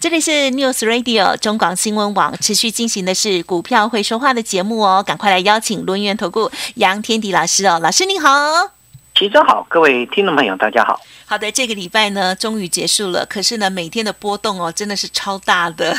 [0.00, 8.28] 这里是 News Radio 中广新闻网持续进行的是股票会说话的节目哦，赶快来邀请轮源投顾杨天迪老师哦，老师您好，
[9.16, 11.00] 齐总好，各位听众朋友大家好。
[11.30, 13.26] 好的，这个礼拜呢，终于结束了。
[13.26, 15.94] 可是呢，每天的波动哦，真的是超大的。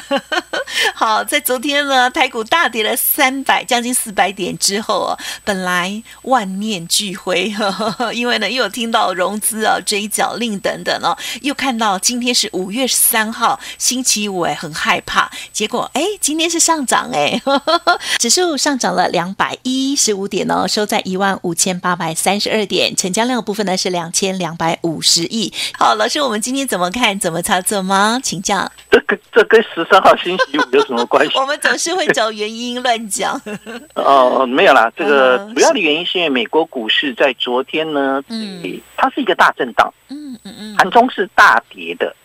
[0.95, 7.53] 好，在昨天呢，台股大跌了三百，将近四百点之后哦，本来万念俱灰，
[8.11, 15.29] 因为呢，又有听到融资啊、追缴令等等哦，又看到今天是五月十三号星期五，哎，很害怕。
[15.53, 17.39] 结果哎，今天是上涨哎，
[18.17, 25.18] 指数上涨了两百一十五点哦，收在一万五千八百三十二点，成交量部分呢是两千两百五十。
[25.19, 27.19] 十亿好，老师，我们今天怎么看？
[27.19, 28.17] 怎么操作吗？
[28.23, 28.71] 请教。
[28.89, 31.35] 这跟这跟十三号星期五有什么关系？
[31.37, 33.39] 我们总是会找原因乱讲。
[33.95, 42.15] 哦，没有啦，这个主要的原因是因为美国股市在昨天呢，嗯，它是一个大震荡，嗯嗯嗯，盘中是大跌的，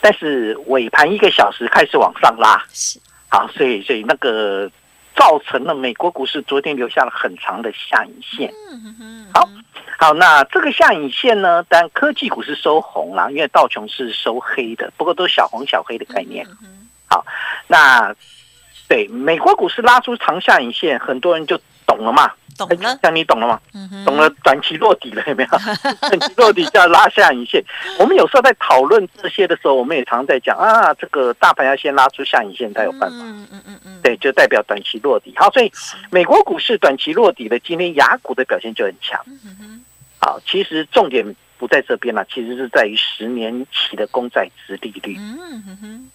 [0.00, 4.70] 但是尾盘一个小时开始往上拉，是好，所以所以那个
[5.20, 8.50] 造成了美国股市昨天留下了很长的下影线。
[9.34, 9.46] 好。
[9.98, 11.62] 好，那这个下影线呢？
[11.64, 16.46] 当然科技股是收红啦，因为道琼是收黑的，不过都是小红小黑的概念。
[17.06, 17.22] 好，
[17.66, 18.14] 那
[18.88, 21.60] 对美国股市拉出长下影线，很多人就
[21.90, 22.30] 懂了嘛？
[22.56, 23.60] 懂了，像你懂了吗？
[24.04, 25.58] 懂了，短期落底了有没有？
[26.08, 27.64] 短期落底就要拉下影线。
[27.98, 33.16] 我们有时候在讨论这些的时候，我们也常在讲啊，这个大盘要先拉出下影线才有办法。
[33.16, 35.32] 嗯嗯嗯嗯，对，就代表短期落底。
[35.36, 35.72] 好，所以
[36.10, 39.18] 美国股市短期落底的，今天雅股的表现就很强。
[39.26, 39.82] 嗯
[40.20, 45.16] 好，其实重点不在这边了，其实是在于十年期的公债值利率。
[45.18, 46.10] 嗯哼哼。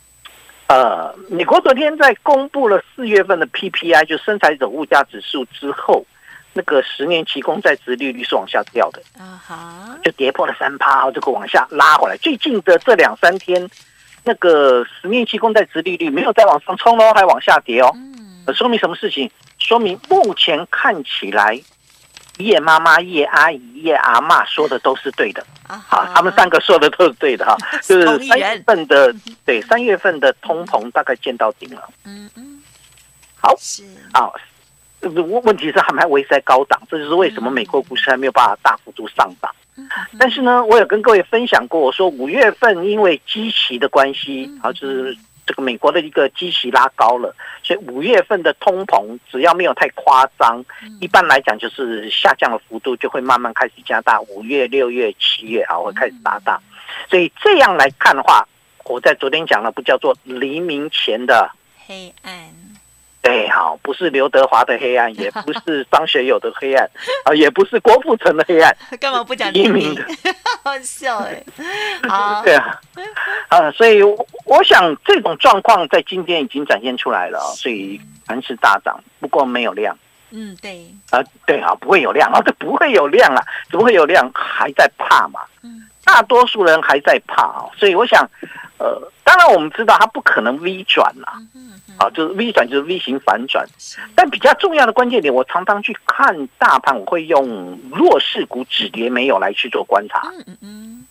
[0.67, 6.03] 呃，美国昨天在公布了四月份的 PPI，就生产者物价指数之后，
[6.53, 9.01] 那个十年期公债值利率是往下掉的。
[9.19, 9.97] 啊哈。
[10.03, 12.17] 就跌破了三趴，这个往下拉回来。
[12.17, 13.69] 最近的这两三天，
[14.23, 17.91] 那个十年期公债值利率没有再往上冲喽，还往下跌哦。
[17.95, 18.53] 嗯。
[18.53, 19.29] 说明什么事情？
[19.59, 21.61] 说明目前看起来。
[22.37, 29.13] 叶妈妈、叶阿姨、叶阿妈说的都是对的，好，他们三个说的都是对的哈， 就是三月份的
[29.45, 32.61] 对三月份的通膨大概见到顶了，嗯嗯，
[33.39, 33.55] 好。
[33.57, 33.83] 是。
[34.11, 34.29] 啊，
[35.01, 39.49] 问问题是还还维持在高档，这就是为什么美国股市还没有办法大幅度上涨。
[40.17, 45.17] 但是呢，我有跟各位分享过，我说五月份因为基期的关系，好就是。
[45.45, 50.63] 这个美国的一个基期拉高了，所以五月份的通膨只要没有太夸张，
[50.99, 54.19] 一般来讲就是下降的幅度就会慢慢开始加大。
[54.21, 56.59] 五月、六月、七月啊会开始拉大，
[57.09, 58.47] 所以这样来看的话，
[58.85, 61.51] 我在昨天讲了，不叫做黎明前的
[61.85, 62.31] 黑暗。
[63.25, 66.87] 对，好，不是刘德华的黑暗， 也不是张学友的黑暗，
[67.23, 69.97] 啊，也不是郭富城的黑暗， 干嘛不讲黎明？
[70.63, 71.43] 好笑哎，
[72.07, 72.79] 好，对啊，
[73.49, 79.97] 啊，所以我想这种状况在今天已经展现出来了，所以盘是大涨，不过没有量。
[80.29, 84.29] 嗯，对，啊，对啊，不会有量啊，这不会有量啊，怎么会有量？
[84.35, 85.39] 还在怕嘛？
[85.63, 88.23] 嗯，大多数人还在怕啊，所以我想，
[88.77, 91.33] 呃，当然我们知道它不可能 V 转了。
[91.97, 93.65] 好，就是 V 转，就是 V 型反转。
[94.15, 100.31] 但比较重要的关键点，我常常去看大盘，我会用弱势股止跌没有来去做观察。
[100.33, 101.05] 嗯嗯嗯。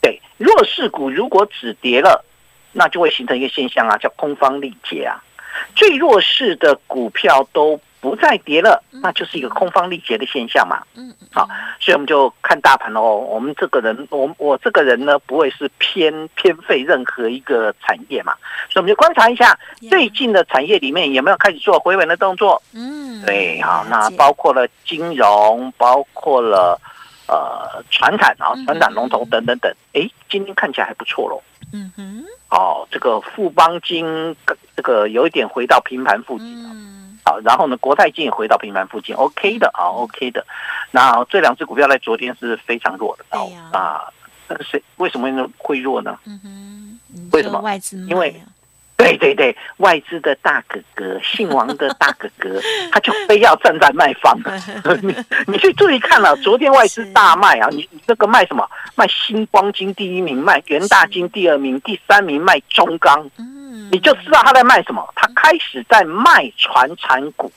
[0.00, 2.24] 对，弱势股如果止跌了，
[2.72, 5.22] 那就会形成一个现象啊，叫空方力竭啊。
[5.76, 7.80] 最弱势的股票都。
[8.04, 10.82] 不再跌了，那就是一个空方力竭的现象嘛。
[10.94, 11.48] 嗯，好，
[11.80, 13.16] 所以我们就看大盘哦。
[13.16, 18.34] 我们这个人，我我这个人呢，不会是偏偏废任何一个产业嘛。
[18.68, 22.60] 所以我们就观察一下最近的产业里面有没有开始做回稳的动作。
[22.74, 26.78] 嗯，对，好，那包括了金融，包括了
[27.26, 29.74] 呃船产啊，船产龙头等等等。
[29.94, 31.42] 哎，今天看起来还不错喽。
[31.72, 34.36] 嗯哼，哦，这个富邦金
[34.76, 36.68] 这个有一点回到平盘附近了。
[37.24, 40.44] 好，然后呢，国泰金也回到平盘附近，OK 的啊，OK 的。
[40.90, 43.24] 那这两只股票在昨天是非常弱的，
[43.72, 44.02] 啊，
[44.60, 46.18] 谁为什么会弱呢？
[46.26, 47.00] 嗯哼，
[47.32, 47.58] 为什么？
[47.60, 48.40] 外资因为，
[48.96, 52.60] 对对对，外资的大哥哥， 姓王的大哥哥，
[52.92, 54.38] 他就非要站在卖方。
[55.02, 55.16] 你
[55.46, 58.68] 你去注意看了，昨天外资大卖啊，你你这个卖什么？
[58.96, 63.28] 卖星光金第一名，卖元大金第二名，第三名卖中钢。
[63.94, 65.08] 你就知道他在卖什么。
[65.14, 67.50] 他开始在卖传产股。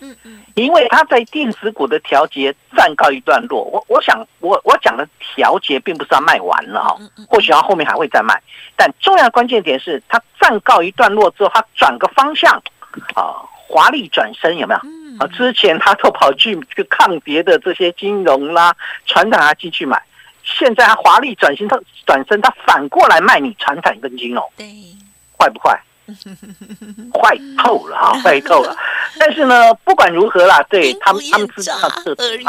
[0.00, 3.64] 嗯嗯，因为他在电子股的调节暂告一段落。
[3.64, 8.38] 我我想，我我讲的调节并不是要卖完了哈，或许他后面还会再卖。
[8.76, 12.52] 但重要关键点是，他暂告一段落之后，他转个方向，
[13.14, 14.80] 啊，华丽转身有没有？
[15.18, 18.76] 啊，之前他都跑去去抗跌的这些金融啦、
[19.06, 19.98] 传统啊进去买，
[20.44, 24.66] 现在他华丽转型，他转身，他反过来卖你传统跟金融，对，
[25.38, 25.80] 坏不坏？
[27.12, 28.76] 坏透了哈， 坏透了。
[29.18, 32.44] 但是呢，不管如何啦，对他们，他们资金要撤退。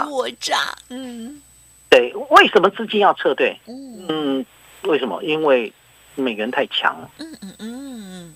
[0.90, 1.42] 嗯，
[1.90, 3.60] 对，为什么资金要撤退？
[3.66, 4.46] 嗯，
[4.84, 5.24] 为什么？
[5.24, 5.74] 因为
[6.16, 7.10] 美元太强了。
[7.18, 8.34] 嗯嗯嗯。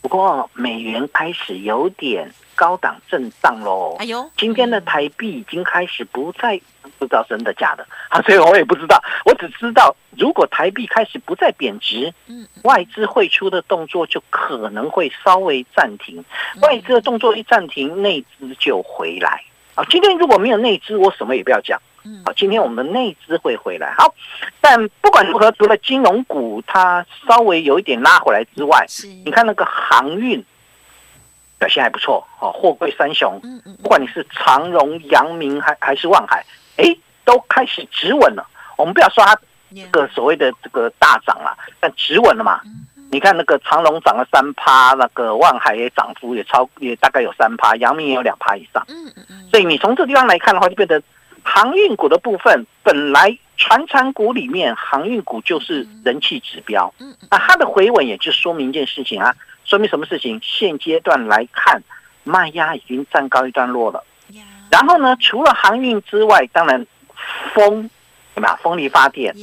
[0.00, 3.96] 不过美元开始有点高档震荡喽。
[3.98, 6.60] 哎呦，今天的台币已经开始不再。
[6.98, 9.02] 不知道真的假的啊， 所以我也不知道。
[9.24, 16.24] 我只知道，如果台币开始不再贬值，嗯，外资汇出的动作就可能会稍微暂停。
[16.62, 19.42] 外资的动作一暂停，内资就回来
[19.74, 19.84] 啊。
[19.90, 21.80] 今天如果没有内资，我什么也不要讲。
[22.04, 23.94] 嗯，好，今天我们的内资会回来。
[23.96, 24.14] 好，
[24.60, 28.84] 但不管如何，除了金融股它稍微有一点拉回来之外，
[29.24, 30.44] 你看那个航运
[31.58, 32.52] 表现还不错哦。
[32.52, 36.44] 货柜三雄，嗯嗯，不管你是长荣、阳明还还是万海。
[36.76, 38.46] 哎，都开始止稳了。
[38.76, 39.36] 我们不要说它
[39.74, 42.60] 这个所谓的这个大涨了，但止稳了嘛。
[43.10, 48.84] 你看那个长隆涨了三趴，那个万海也涨幅也超，也大概有三趴，阳明也有两趴以上。
[48.88, 49.48] 嗯嗯嗯。
[49.50, 51.00] 所以你从这地方来看的话，就变得
[51.44, 56.92] 航运股的部分，本来船产股里面航运股就是人气指标。
[56.98, 59.32] 嗯那它的回稳也就说明一件事情啊，
[59.64, 60.40] 说明什么事情？
[60.42, 61.80] 现阶段来看，
[62.24, 64.04] 卖压已经站高一段落了。
[64.70, 65.16] 然后呢？
[65.20, 66.84] 除了航运之外，当然
[67.54, 67.88] 风
[68.34, 68.56] 有没有？
[68.56, 69.34] 风力发电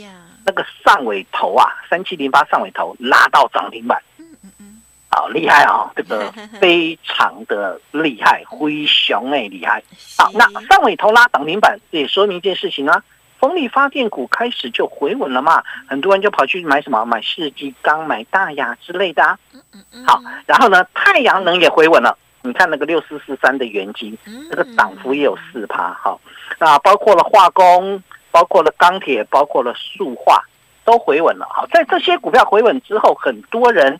[0.45, 5.91] 那个上尾头啊，三七零八上尾头拉到涨停板，嗯嗯嗯，好厉害啊！
[5.95, 9.81] 这个非常的厉害，灰熊哎厉害。
[10.17, 13.03] 好，那上尾头拉涨停板，也说明一件事情啊，
[13.39, 17.05] 风力发电股开始就回稳了嘛，很多人就跑去买什么？
[17.05, 19.37] 买世纪钢、买大雅之类的。
[20.05, 22.17] 好，然后呢，太阳能也回稳了。
[22.43, 24.17] 你看那个六四四三的元金，
[24.49, 26.19] 那个涨幅也有四趴，好，
[26.59, 28.01] 那包括了化工，
[28.31, 30.43] 包括了钢铁，包括了塑化，
[30.83, 31.47] 都回稳了。
[31.49, 33.99] 好，在这些股票回稳之后，很多人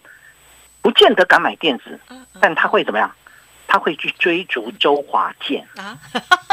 [0.81, 1.99] 不见得敢买电子，
[2.39, 3.11] 但他会怎么样？
[3.71, 5.97] 他会去追逐周华健啊！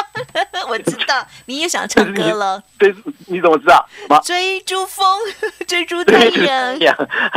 [0.68, 2.62] 我知道你也想唱歌了。
[2.78, 2.94] 对，
[3.26, 3.84] 你怎么知道？
[4.22, 5.04] 追逐风，
[5.66, 6.94] 追逐太阳，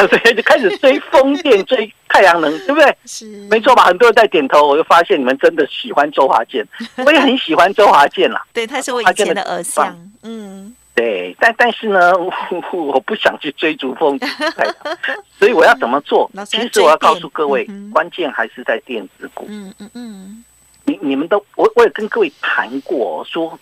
[0.07, 2.95] 所以就开始追风电，追太阳能，对不对？
[3.07, 3.85] 是，没错吧？
[3.85, 6.63] 很多人在点头，我就发现你们真的喜欢周华健，
[7.03, 8.45] 我也很喜欢周华健啦。
[8.53, 9.97] 对，他是我以前的偶像。
[10.21, 10.75] 嗯。
[11.01, 12.11] 对，但但是呢，
[12.71, 14.75] 我不想去追逐风太阳，
[15.39, 16.29] 所以我要怎么做？
[16.45, 19.47] 其实我要告诉各位，关键还是在电子股。
[19.49, 20.45] 嗯嗯嗯，
[20.83, 23.59] 你你们都，我我也跟各位谈过，说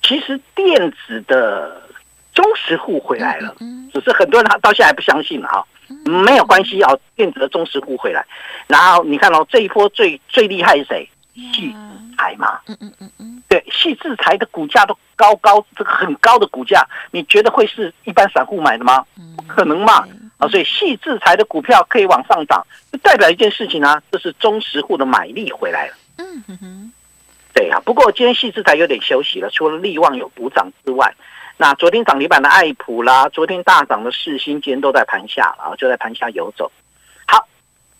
[0.00, 1.82] 其实电子的
[2.32, 3.56] 忠实户回来了，
[3.92, 5.64] 只是很多人他到现在还不相信啊。
[6.04, 8.24] 没有关系啊，电子的忠实户回来，
[8.68, 11.10] 然后你看哦，这一波最最厉害是谁？
[11.34, 11.74] 细
[12.18, 12.60] 材嘛。
[12.66, 13.42] 嗯嗯嗯嗯。
[13.48, 19.06] 对，细制裁的股价都高高，这个很高的股价，你觉得会是一般散户买的吗？
[19.36, 20.06] 不可能嘛！
[20.36, 25.94] 啊，所以细制裁的股票可以往上涨，就代表一件事情啊，这是中实户的买力回来了。
[26.18, 26.92] 嗯哼哼，
[27.54, 27.80] 对啊。
[27.86, 31.14] 不过今天细制裁有点休息了，除了利旺有补涨之外，
[31.56, 36.70] 那昨天涨停板的爱普啦，昨天大涨的世新，今天都在盘下然后，就在盘下游走。
[37.26, 37.48] 好，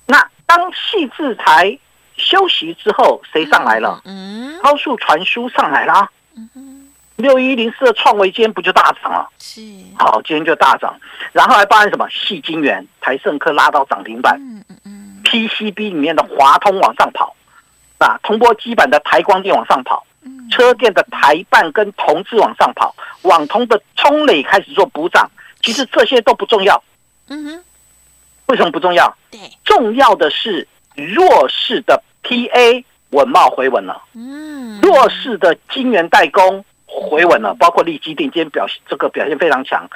[0.04, 1.78] 那当细制材。
[2.18, 4.00] 休息之后，谁上来了？
[4.04, 6.10] 嗯，高速传输上来啦。
[6.36, 6.74] 嗯
[7.16, 9.28] 六一零四的创维今天不就大涨了？
[9.40, 9.60] 是，
[9.98, 10.94] 好，今天就大涨。
[11.32, 12.08] 然后还包含什么？
[12.10, 14.36] 细晶圆、台盛科拉到涨停板。
[14.38, 15.20] 嗯嗯嗯。
[15.24, 17.34] PCB 里面的华通往上跑，
[17.98, 20.06] 啊，通波基板的台光电往上跑，
[20.52, 25.28] 车电的台半跟同志往上跑，网通的冲磊开始做补涨。
[25.60, 26.80] 其实这些都不重要。
[27.26, 27.64] 嗯哼。
[28.46, 29.12] 为什么不重要？
[29.28, 30.68] 对，重要的是
[31.04, 32.02] 弱势的。
[32.20, 39.88] P A 稳茂回稳了，嗯，弱势的晶圆代工回稳了，包括利基定今天表现这个表现非常强，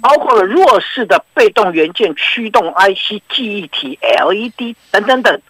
[0.00, 5.42] 包括了弱势的被动元件、驱动 I C、记忆体、L E D 等等等，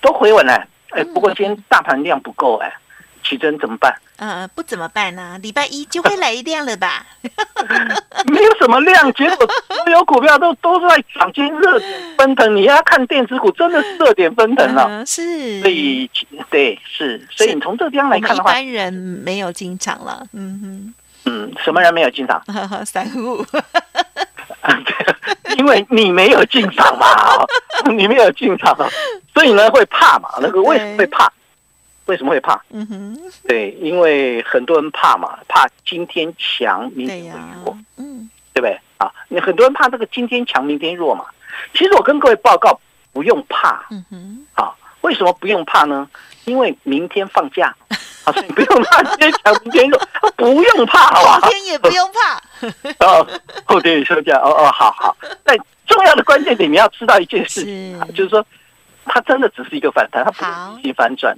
[0.00, 0.66] 都回稳了。
[0.88, 2.72] 哎，不过今天大盘量不够哎。
[3.22, 3.94] 奇珍怎么办？
[4.16, 5.38] 呃，不怎么办呢？
[5.42, 7.04] 礼拜一就会来一量了吧？
[8.26, 12.54] 没有什么量，结果所有股票都都在涨，今热点奔腾。
[12.54, 15.04] 你要看电子股，真的是热点奔腾了。
[15.06, 16.10] 是，所以
[16.50, 20.24] 对是，所以你从这个地方来看的话，一般人没有进场了。
[20.32, 22.42] 嗯哼，嗯，什么人没有进场？
[22.84, 23.44] 散户。
[25.58, 27.06] 因为你没有进场嘛，
[27.92, 28.76] 你没有进场，
[29.34, 30.28] 所以呢会怕嘛。
[30.40, 31.30] 那个为什么会怕？
[32.12, 32.62] 为什么会怕？
[32.68, 38.78] 嗯哼，对，因为很多人怕嘛，怕今天强，明天弱，嗯，对不对？
[38.98, 41.24] 啊，你很多人怕这个今天强，明天弱嘛。
[41.72, 42.78] 其实我跟各位报告，
[43.14, 43.86] 不用怕。
[43.90, 46.06] 嗯哼，啊，为什么不用怕呢？
[46.44, 47.74] 因为明天放假，
[48.24, 49.98] 啊，所以不用怕今天强，明天弱，
[50.36, 51.40] 不用怕，好吧？
[51.40, 52.66] 后天也不用怕。
[53.06, 53.26] 哦，
[53.64, 54.36] 后天也休假。
[54.36, 55.16] 哦哦，好好。
[55.44, 57.64] 但重要的关键点，你要知道一件事，
[58.14, 58.44] 就是说，
[59.06, 61.34] 它真的只是一个反弹，它不是一反转。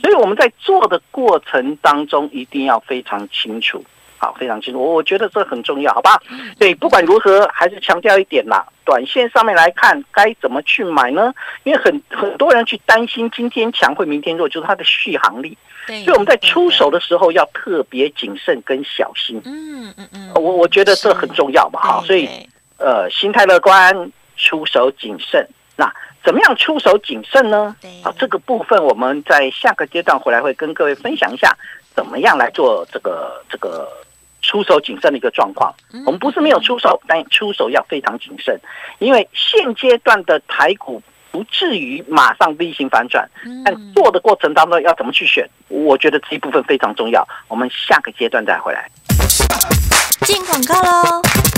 [0.00, 3.84] 所以我们在做的过程当中，一定要非常清楚，
[4.18, 4.80] 好，非常清楚。
[4.80, 6.20] 我我觉得这很重要，好吧？
[6.58, 8.66] 对，不管如何，还是强调一点啦。
[8.84, 11.32] 短线上面来看，该怎么去买呢？
[11.64, 15.56] 因为很很多人去担心今天强会明天弱，就是它的续航力。
[15.86, 19.40] 所以我们在出手的时候要特别谨慎跟小心。
[19.44, 22.28] 嗯嗯嗯，我我觉得这很重要嘛，好，所以
[22.78, 25.46] 呃，心态乐观，出手谨慎。
[25.76, 25.92] 那。
[26.24, 27.74] 怎么样出手谨慎呢？
[28.02, 31.56] 啊，这个部分我们在下个阶段回来会跟各位分享一下，
[31.94, 33.88] 怎么样来做这个这个
[34.40, 35.74] 出手谨慎的一个状况。
[36.06, 38.58] 我们不是没有出手，但出手要非常谨慎，
[38.98, 43.28] 因为现阶段的台股不至于马上 V 型反转，
[43.64, 47.26] 但做的过程当中要怎么去选，我觉得这一部分非常重要。
[47.48, 48.88] 我们下个阶段再回来。
[50.24, 51.51] 进广告喽。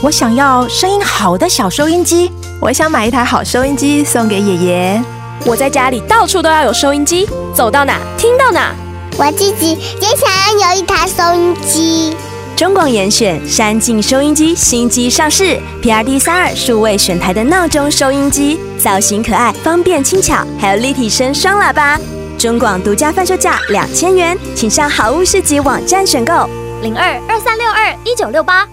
[0.00, 5.02] 我想要声音好的小收音机，我想买一台好收音机送给爷爷。
[5.44, 8.72] 我在家里到处都要有收音机，走到哪听到哪。
[9.18, 12.16] 我自己也想要有一台收音机。
[12.54, 21.98] 中广严选山境收音机新机上市，PRD 三二数位选台的闹钟收音机，造型可爱，方便轻巧，还有立体声双喇叭。
[22.38, 26.48] 中广独家贩售价两千元，请上好物市集网站选购。
[26.82, 28.64] 零二二三六二一九六八。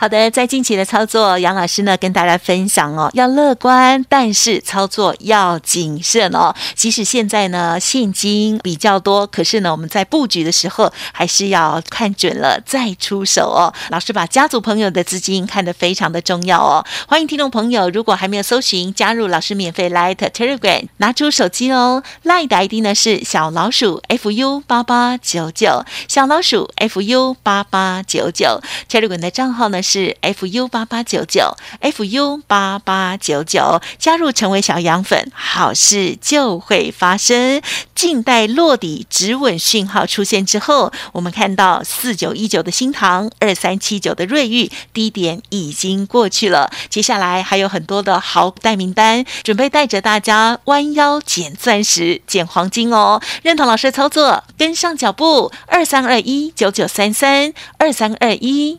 [0.00, 6.54] 好的，在近期的操作，杨老师呢跟大家分享哦，要乐观，但是操作要谨慎哦。
[6.76, 13.74] 即使现在呢现金比较多，可是呢我们在布局的时候还是要看准了再出手哦。
[13.90, 16.86] 老师把家族朋友的资金看得非常的重要哦。
[17.08, 29.82] 欢迎听众朋友，如果还没有搜寻加入老师免费 Light Telegram，拿出手机哦，Light 的 ID 呢是小老鼠 fu 八八九九，小老鼠 fu 八八九九，Telegram 的账号呢。
[29.90, 37.62] 是 fu 八八九九 fu 八八九九，加入成为小羊粉，好事就会发生。
[37.94, 46.70] 静待落底止稳讯号出现之后，我们看到四九一九的新塘，二三七九的瑞玉，低点已经过去了。
[46.90, 53.20] 接下来还有很多的好待名单，准备带着大家弯腰捡钻石、捡黄金哦。
[53.42, 58.78] 认同老师的操作，跟上脚步，二三二一九九三三二三二一。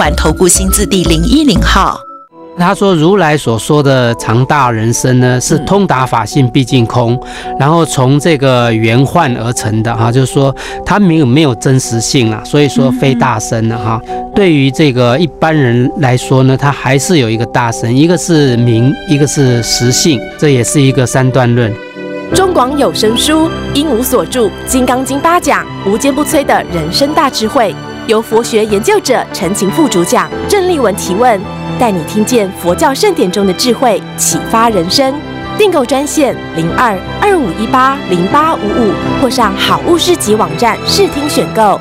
[0.01, 1.95] 管投顾新字第零一零号，
[2.57, 7.15] 他说如来所说的常大人生呢，是通达法性毕竟空，
[7.59, 14.01] 然后从这个缘幻而成的哈，就是说它没有没有真实性了，所以说非大身了哈。
[14.33, 21.71] 对于这个一般人来说呢，它还是有一个大身，一个是名，一个是实性，这也是一个三段论。
[22.33, 27.75] 中广有声书，因无所住《金刚经》八讲，无坚不摧的人生大智慧。
[28.07, 31.39] 由佛学研究者陈琴副主讲，郑丽文提问，
[31.79, 35.13] 带你听见佛教圣典中的智慧，启发人生。
[35.57, 38.91] 订购专线零二二五一八零八五五，
[39.21, 41.79] 或上好物市集网站试听选购。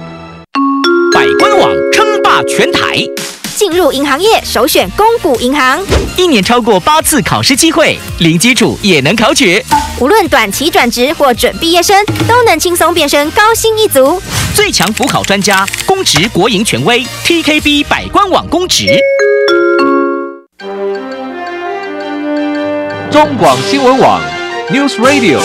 [1.14, 2.96] 百官网称霸全台。
[3.56, 5.80] 进入银行业，首选公股银行。
[6.16, 9.62] 一年超过八次考试机会，零基础也能考取。
[9.98, 14.20] 无论短期转职或准毕业生，都能轻松变身高薪一族。
[14.54, 18.98] 最强辅考专家，公职国营权威，TKB 百官网公职。
[23.10, 24.22] 中广新闻网
[24.70, 25.40] ，News Radio。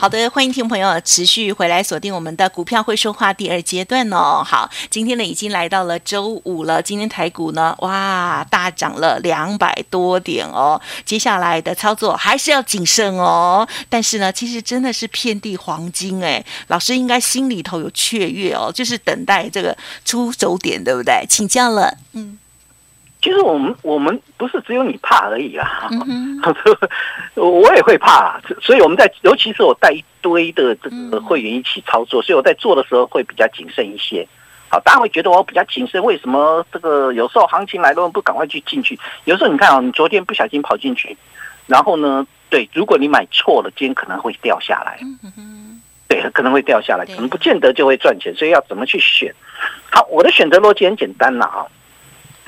[0.00, 4.44] 好的，欢迎听众朋友持续回来锁定我们的股票会说话第二阶段哦。
[4.46, 10.80] 好，今天呢已经来到了周五了，今天台股呢哇大涨了两百多点哦。
[11.04, 13.66] 接下来的操作还是要谨慎哦。
[13.88, 21.26] 但是呢，其实真的是遍地黄金哎，老师应该心里头有雀跃哦，就是等待这个出手点，对不对？
[21.28, 22.38] 请教了，嗯。
[23.20, 25.90] 其实我们我们不是只有你怕而已啦，
[27.34, 34.26] 我也会怕，所以我们在尤其是我带一堆的这个会员一起操作，所以我在做的时候会比较谨慎一些。
[34.70, 38.98] 好，大家会觉得我比较谨慎，为什么这个有时候行情来了不赶快去进去？
[39.24, 41.16] 有时候你看啊，你昨天不小心跑进去，
[41.66, 44.98] 然后呢，对，如果你买错了，今天可能会掉下来，
[46.06, 49.34] 对，可能会掉下来，可能不见得就会赚钱，所以要怎么去选？
[49.90, 51.66] 好，我的选择逻辑很简单了啊。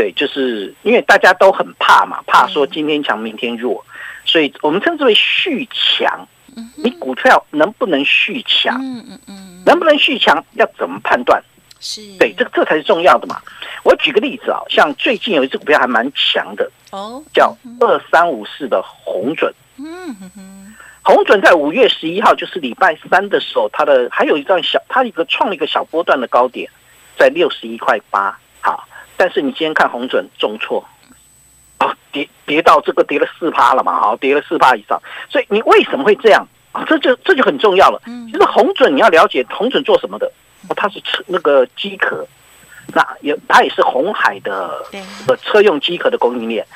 [0.00, 3.84] 对，就是因为大家都很怕嘛，怕说今天强明天弱，
[4.24, 6.26] 所以我们称之为续强。
[6.76, 8.80] 你股票能不能续强？
[8.80, 11.42] 嗯嗯嗯，能不能续强要怎么判断？
[11.80, 13.42] 是对，这个这才是重要的嘛。
[13.84, 19.52] 我举个例子啊，像最近有一只股票还蛮强的哦，叫二三五四的红准。
[19.76, 26.70] 嗯哼哼，红准在五月十一号，就是礼拜三的时候，它的还有一段小，它一个创了一个小波段的高点，
[27.18, 28.38] 在六十一块八。
[28.62, 28.86] 好。
[29.20, 30.82] 但是你今天看红准重挫，
[31.76, 34.98] 啊，跌跌到这个跌了四趴了嘛，啊，跌了四趴以上，
[35.28, 36.82] 所以你为什么会这样啊？
[36.86, 38.00] 这就这就很重要了。
[38.06, 40.32] 其实红准你要了解红准做什么的，
[40.74, 42.26] 它是车那个机壳，
[42.94, 44.82] 那也它也是红海的
[45.28, 46.66] 呃车用机壳的供应链。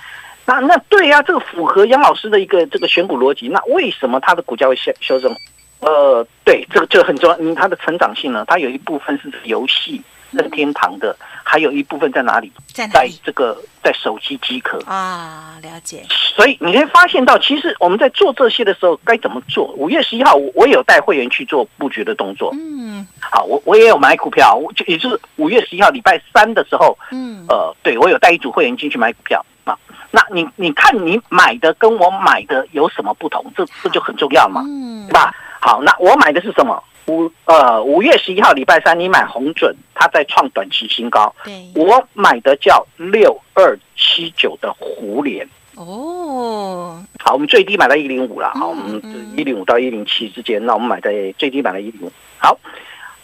[0.45, 3.49] 那那对呀，这个符合杨老师的一个这个选股逻辑。
[3.49, 5.35] 那为什么它的股价会修修正？
[5.81, 7.37] 呃，对，这个这个很重要。
[7.39, 10.03] 嗯，它的成长性呢，它有一部分是游戏。
[10.31, 11.17] 任天堂的
[11.55, 12.51] 还有一部分在哪里？
[12.67, 16.03] 在在这个在手机机壳啊，了解。
[16.11, 19.67] 所以你可以发现到，其实我们在做这些的时候该怎么做？
[19.77, 22.51] 五月十一号，我我有带会员去做布局的动作。
[22.55, 29.79] 嗯，好，我我也有买股票，我就也就是五月十一号礼拜三的时候，嗯，呃，对我有带一组会员进去买股票啊。
[30.11, 33.47] 那你你看你买的跟我买的有什么不同？
[33.57, 35.33] 这这就很重要嘛，嗯，对吧？
[35.61, 36.83] 好，那我买的是什么？
[37.07, 41.35] 五呃五月十一号礼拜三，你买红准，它在创短期新高。
[41.45, 45.47] 对，我买的叫六二七九的胡联。
[45.77, 48.53] 哦，好，我们最低买到一零五了。
[48.55, 49.03] 好，我们
[49.37, 52.13] 一零五到一零七之间，那我们买在最低买了一零五。
[52.39, 52.57] 好，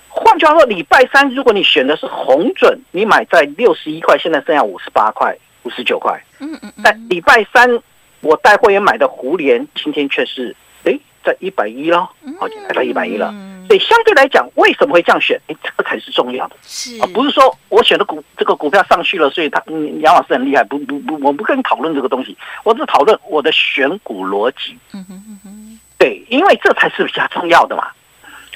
[0.09, 6.21] 换句话说，礼拜三如果你选的是红准，你买在六十一块，现在剩下五十八块、五十九块。
[6.41, 6.73] 嗯嗯。
[6.83, 7.81] 但礼拜三
[8.21, 13.33] 我带会员买的胡联，今天却是哎在一百一喽，好，就来到一百一了。
[13.71, 15.41] 对，相对来讲，为什么会这样选？
[15.47, 19.63] 哎，这个才是重要的，是啊，不是说我选的股这个股票上去了，所以他
[20.01, 24.77] 杨老师很厉害，不不不，我不跟你讨论这个东西，我只讨论我的选股逻辑。
[24.93, 27.87] 嗯哼嗯哼，对，因为这才是比较重要的嘛。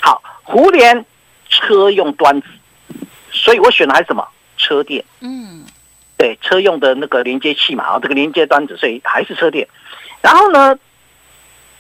[0.00, 1.07] 好，胡联
[1.48, 2.48] 车用端子，
[3.31, 5.05] 所以我选的还是什么车电？
[5.20, 5.64] 嗯，
[6.18, 9.64] 对，车用的那个连接器嘛，啊，这个连接端子，所以还是车电。
[10.20, 10.77] 然后呢？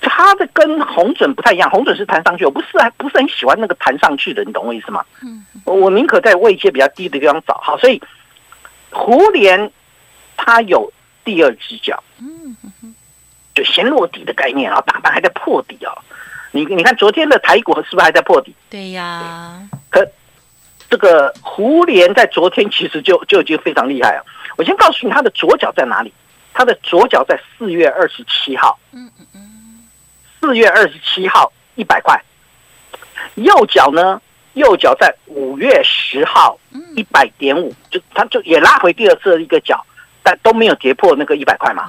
[0.04, 5.04] 它的跟红准不太一样，红准是弹上去，我不是还不是很喜欢那个弹上去的，你懂我意思吗？
[5.22, 7.54] 嗯，我宁可在位阶比较低的地方找。
[7.62, 8.00] 好，所以
[8.90, 9.70] 胡联
[10.36, 10.92] 它有
[11.24, 12.56] 第二只脚，嗯
[13.54, 15.92] 就先落底的概念啊，大盘还在破底啊。
[16.52, 18.54] 你你看昨天的台股是不是还在破底？
[18.70, 19.60] 对呀。
[19.90, 20.06] 可
[20.90, 24.24] 这个胡联在昨天其实就就已经非常厉害了。
[24.56, 26.12] 我先告诉你，它的左脚在哪里？
[26.52, 28.78] 它的左脚在四月二十七号。
[28.92, 29.53] 嗯嗯嗯。
[30.44, 32.22] 四月二十七号一百块，
[33.36, 34.20] 右脚呢？
[34.52, 36.58] 右脚在五月十号
[36.94, 39.82] 一百点五，就它就也拉回第二次的一个脚，
[40.22, 41.86] 但都没有跌破那个一百块嘛。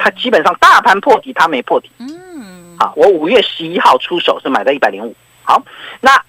[0.00, 1.88] 它基本上大盘破底，它没破底。
[1.98, 5.14] 嗯，好，我五月十一号出手是买在一百零五。
[5.44, 5.62] 好，
[6.00, 6.20] 那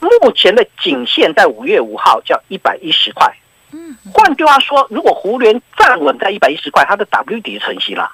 [0.00, 3.32] 目前的颈线在五月五号叫一百一十块。
[3.70, 8.10] 嗯，换句话说，如果胡联站稳在一百一十块，它的 W 底成型了。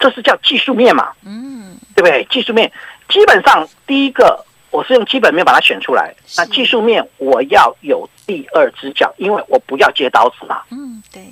[0.00, 1.12] 这是叫技术面嘛？
[1.24, 2.26] 嗯，对不对？
[2.30, 2.72] 技术面
[3.08, 6.12] 基本上第一个，我是用基本面把它选出来。
[6.36, 10.62] 那技术面我要有第二只脚，因为我不要接刀子嘛。
[10.70, 11.22] 嗯，对。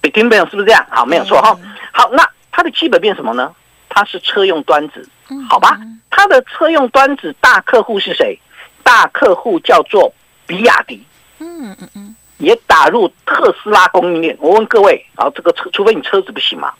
[0.00, 0.44] 对，听没有？
[0.46, 0.84] 是不是这样？
[0.90, 1.56] 好，没有错哈。
[1.92, 3.54] 好，那它的基本面什么呢？
[3.88, 5.08] 它是车用端子，
[5.48, 5.78] 好吧？
[6.10, 8.38] 它的车用端子大客户是谁？
[8.82, 10.12] 大客户叫做
[10.46, 11.04] 比亚迪。
[11.38, 14.36] 嗯嗯嗯，也打入特斯拉供应链。
[14.40, 16.72] 我问各位啊，这个车，除非你车子不行嘛？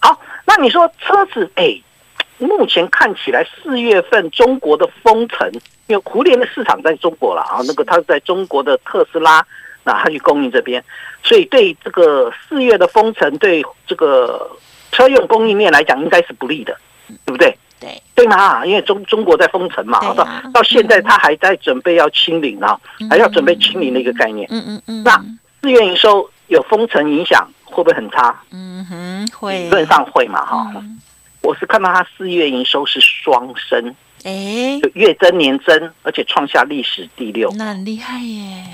[0.00, 1.80] 好，那你说车子哎，
[2.38, 5.50] 目前看起来四月份中国的封城，
[5.86, 9.44] 因为胡联的市场在中国了啊，那个它在中国的特斯拉，
[9.84, 10.84] 那它去供应这边，
[11.22, 14.50] 所以对这个四月的封城，对这个
[14.92, 16.76] 车用供应链来讲，应该是不利的，
[17.24, 17.56] 对不对？
[17.80, 18.66] 对对吗？
[18.66, 22.76] 因为中中国在封城嘛，到到现在他还在准备要清零啊，
[23.08, 24.48] 还要准备清零的一个概念。
[24.50, 25.04] 嗯嗯嗯。
[25.04, 25.24] 那
[25.62, 28.42] 四月营收有封城影响，会不会很差？
[28.50, 29.64] 嗯哼，会。
[29.64, 30.72] 理论上会嘛，哈。
[31.42, 38.64] 我是看到它四月营收是双升，哎，就月增年增，而且创下历史第六，那很厉害耶。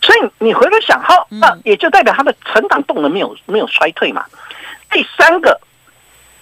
[0.00, 4.24] 所以你回头想，哈，那也就代表它的成长动能没有没有衰退嘛。
[4.90, 5.60] 第三个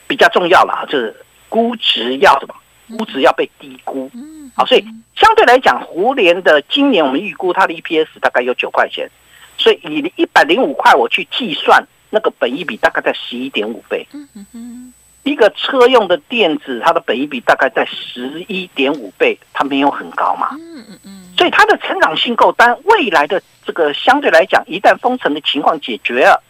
[0.06, 1.14] 比较重要了，就是
[1.48, 2.54] 估值要什么？
[2.96, 4.10] 估值要被低估。
[4.14, 4.84] 嗯，好，所以
[5.16, 9.10] 相对来讲，胡联的今年我们预估它的 EPS 大概有九块钱，
[9.62, 14.04] 所以以一百零五块我去计算，那个本益比大概在十一点五倍。
[14.12, 14.92] 嗯嗯嗯。
[15.22, 20.48] 一个车用的电子，它的本益比大概在十一点五倍，它没有很高嘛。
[20.58, 21.32] 嗯嗯嗯。
[21.38, 26.42] 所以它的成长性够，但未来的这个相对来讲，一旦封城的情况解决了，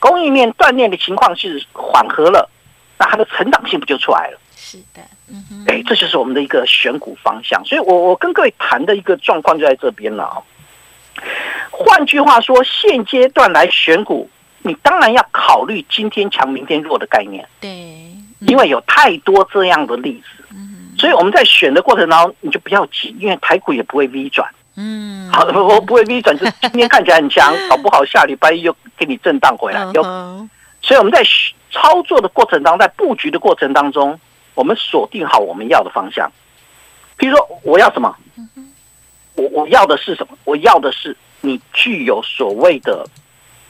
[0.00, 2.50] 供应链断裂的情况是缓和了，
[2.98, 4.38] 那它的成长性不就出来了？
[4.56, 5.64] 是的，嗯哼。
[5.68, 7.64] 哎，这就是我们的一个选股方向。
[7.64, 10.42] 所以我我跟各位谈的一个状况就在这边了啊。
[11.70, 14.28] 换句话说，现阶段来选股，
[14.62, 17.46] 你当然要考虑今天强明天弱的概念。
[17.60, 17.70] 对。
[18.40, 30.02] 因为有太多这样的例子，嗯，所以我们在选的过程当中，你就不要急，因为台股也不会 V 转，嗯，好，我不会 V 转，就今天看起来很强， 搞不好下礼拜一又给你震荡回来，有，
[30.82, 31.24] 所以我们在
[31.72, 34.20] 操作的过程当中，在布局的过程当中，
[34.54, 36.30] 我们锁定好我们要的方向。
[37.16, 38.14] 比如说，我要什么？
[39.36, 40.36] 我我要的是什么？
[40.44, 43.06] 我要的是你具有所谓的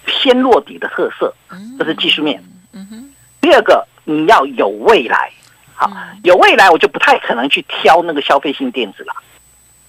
[0.04, 1.34] 偏落底的特色，
[1.78, 2.42] 这是技术面。
[2.72, 3.86] 嗯哼，第二个。
[4.08, 5.32] 你要有未来，
[5.74, 5.90] 好，
[6.22, 9.12] 有未来，我就不太可能去挑那个消费性电子了。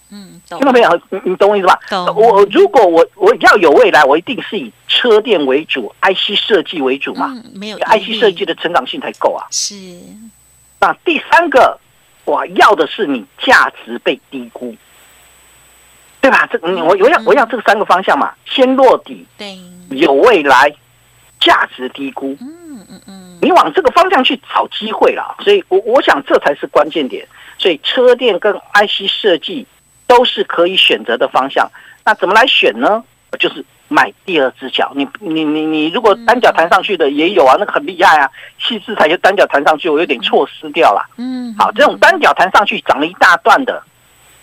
[0.09, 0.99] 嗯，听到没有？
[1.11, 1.79] 你你懂我意思吧？
[2.15, 7.31] 我如果我我要有未来，我一定是以车电为主，IC 设计为主嘛。
[7.53, 9.45] 没有，IC 设计的成长性才够啊。
[9.51, 9.75] 是。
[10.79, 11.79] 那第三个，
[12.25, 14.75] 我要的是你价值被低估，
[16.27, 16.45] 对吧？
[16.51, 19.57] 这我我要我要这三个方向嘛，先落底，对，
[19.91, 20.69] 有未来，
[21.39, 22.35] 价值低估。
[22.41, 23.37] 嗯嗯嗯。
[23.41, 27.25] 你往这个方向去找机会了，所以我我想这才是关键点。
[27.57, 29.65] 所以车电跟 IC 设计
[30.05, 31.71] 都是可以选择的方向。
[32.03, 33.01] 那怎么来选呢？
[33.39, 34.91] 就是买第二只脚。
[34.95, 38.29] 你你你你，如果单脚弹上去的也有啊，那个很厉害啊。
[38.59, 41.09] 细致才就单脚弹上去，我有点错失掉了。
[41.15, 43.81] 嗯，好，这种单脚弹上去涨了一大段的。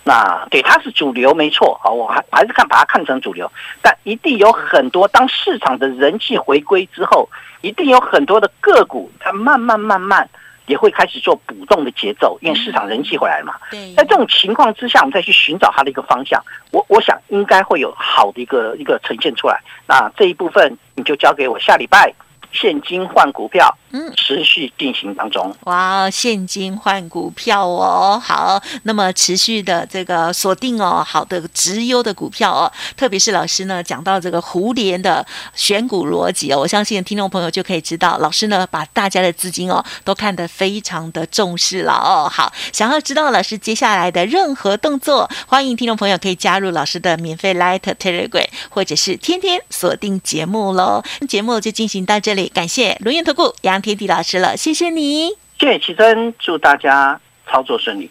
[0.07, 7.27] 那对，它是主流没错啊，我还还是看把它看成主流，但一定有很多当市场的人气回归之后，
[7.61, 10.29] 一定有很多的个股，它慢慢慢慢
[10.67, 13.55] 也会开始做补动的节奏，因为市场人气回来了嘛。
[13.71, 16.39] 对，在这种情况之下，我们再去寻找它的一个方向，
[16.71, 19.59] 我我想应该会有好的一个一个呈现出来。
[19.87, 22.13] 那这一部分你就交给我下礼拜。
[22.55, 25.53] 现金换股票，嗯，持续进行当中。
[25.65, 42.29] 哇，现金换股票哦，好，那么持续的这个锁定哦，好的直优的股票哦，特别是老师呢讲到这个胡联的选股逻辑哦，我相信听众朋友就可以知道，老师呢把大家的资金哦都看得非常的重视了哦。
[42.31, 51.03] 好，想要知道老师接下来的任何动作，欢迎听众朋友可以加入老师的免费 Light Telegram，或者是天天锁定节目喽。
[51.27, 52.44] 节目就进行到这里。
[52.53, 55.29] 感谢龙岩投顾杨天迪老师了，谢谢你，
[55.59, 58.09] 谢谢奇珍，祝大家操作顺利。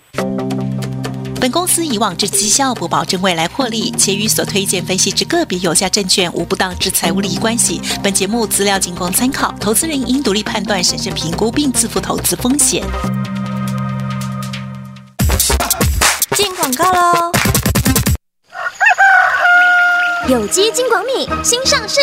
[1.41, 7.79] 本公司以往之绩效不保证未来获利，且与所推荐分析之个别有价证券无不当之财务利益关系。
[8.03, 12.83] 本节目资料仅供参考，投资人应独立判断、审慎评估并自负投资风险。
[16.35, 17.31] 进广告喽！
[20.27, 22.01] 有机金广米新上市。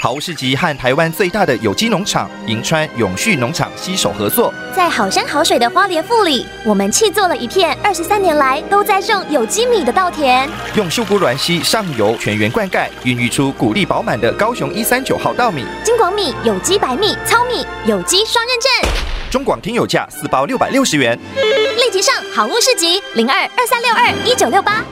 [0.00, 15.64] 好物市集和台湾最大的有机农场银川永续农场携手合作，在好山好水的花莲富里，我们砌做了一片二十三年来都在种有机米的稻田，用秀姑峦溪上游全员灌溉，孕育出谷粒饱满的高雄一三九号稻米。
[15.82, 18.90] 金广米有机白米糙米有机双认证，
[19.32, 24.84] 中广听友价四包六百六十元，立即上好物市集零二二三六二一九六八。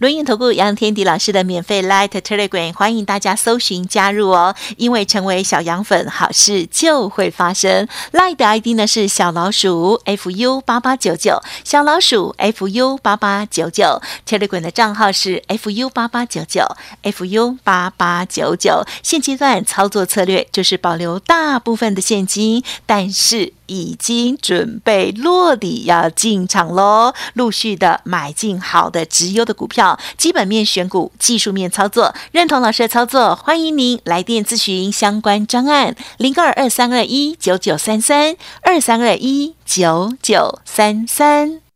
[0.00, 4.56] 轮影投顾杨天迪老师的免费 Light Telegram，欢迎大家搜寻加入哦。
[4.78, 7.86] 因为成为小羊粉，好事就会发生。
[8.12, 14.00] Light 的 ID 呢是小老鼠 fu 八八九九，小老鼠 fu 八八九九。
[14.26, 16.64] Telegram 的账号是 fu 八八九九
[17.02, 18.82] fu 八八九九。
[19.02, 23.52] 现阶段操作策略就是保留大部分的现金，但是。
[23.72, 29.89] 已经准备落底要进场喽，陆续的买进好的直优的股票。
[30.16, 41.69] 基本面选股，技术面操作，认同老师的操作，欢迎您来电咨询相关专案零二二三二一九九三三二三二一九九三三。